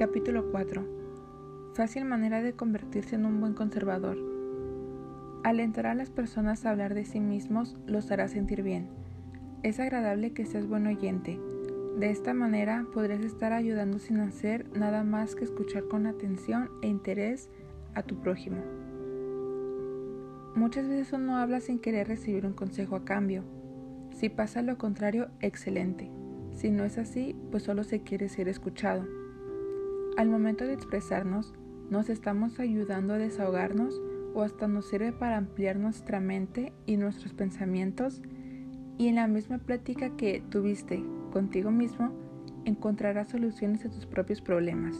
Capítulo 0.00 0.50
4. 0.50 0.82
Fácil 1.74 2.06
manera 2.06 2.40
de 2.40 2.54
convertirse 2.54 3.16
en 3.16 3.26
un 3.26 3.38
buen 3.38 3.52
conservador. 3.52 4.16
Alentar 5.44 5.86
a 5.88 5.94
las 5.94 6.08
personas 6.08 6.64
a 6.64 6.70
hablar 6.70 6.94
de 6.94 7.04
sí 7.04 7.20
mismos 7.20 7.76
los 7.86 8.10
hará 8.10 8.26
sentir 8.26 8.62
bien. 8.62 8.88
Es 9.62 9.78
agradable 9.78 10.32
que 10.32 10.46
seas 10.46 10.66
buen 10.66 10.86
oyente. 10.86 11.38
De 11.98 12.08
esta 12.08 12.32
manera 12.32 12.86
podrás 12.94 13.20
estar 13.20 13.52
ayudando 13.52 13.98
sin 13.98 14.20
hacer 14.20 14.64
nada 14.74 15.04
más 15.04 15.34
que 15.34 15.44
escuchar 15.44 15.86
con 15.86 16.06
atención 16.06 16.70
e 16.80 16.88
interés 16.88 17.50
a 17.94 18.02
tu 18.02 18.16
prójimo. 18.20 18.62
Muchas 20.54 20.88
veces 20.88 21.12
uno 21.12 21.36
habla 21.36 21.60
sin 21.60 21.78
querer 21.78 22.08
recibir 22.08 22.46
un 22.46 22.54
consejo 22.54 22.96
a 22.96 23.04
cambio. 23.04 23.44
Si 24.16 24.30
pasa 24.30 24.62
lo 24.62 24.78
contrario, 24.78 25.28
excelente. 25.40 26.10
Si 26.54 26.70
no 26.70 26.84
es 26.84 26.96
así, 26.96 27.36
pues 27.50 27.64
solo 27.64 27.84
se 27.84 28.00
quiere 28.00 28.30
ser 28.30 28.48
escuchado. 28.48 29.19
Al 30.16 30.28
momento 30.28 30.64
de 30.64 30.74
expresarnos, 30.74 31.54
nos 31.88 32.08
estamos 32.08 32.58
ayudando 32.60 33.14
a 33.14 33.18
desahogarnos 33.18 34.00
o 34.34 34.42
hasta 34.42 34.68
nos 34.68 34.88
sirve 34.88 35.12
para 35.12 35.36
ampliar 35.36 35.76
nuestra 35.76 36.20
mente 36.20 36.72
y 36.86 36.96
nuestros 36.96 37.32
pensamientos 37.32 38.22
y 38.98 39.08
en 39.08 39.16
la 39.16 39.26
misma 39.26 39.58
plática 39.58 40.16
que 40.16 40.42
tuviste 40.50 41.02
contigo 41.32 41.70
mismo 41.70 42.12
encontrarás 42.64 43.30
soluciones 43.30 43.84
a 43.84 43.90
tus 43.90 44.06
propios 44.06 44.40
problemas. 44.40 44.96